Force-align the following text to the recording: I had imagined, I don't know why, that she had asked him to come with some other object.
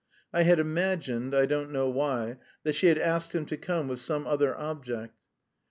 I 0.33 0.41
had 0.41 0.57
imagined, 0.57 1.35
I 1.35 1.45
don't 1.45 1.69
know 1.69 1.87
why, 1.87 2.37
that 2.63 2.73
she 2.73 2.87
had 2.87 2.97
asked 2.97 3.35
him 3.35 3.45
to 3.45 3.55
come 3.55 3.87
with 3.87 4.01
some 4.01 4.25
other 4.25 4.57
object. 4.57 5.13